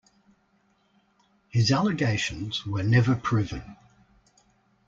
His 1.49 1.71
allegations 1.71 2.65
were 2.65 2.81
never 2.81 3.13
proven. 3.13 3.75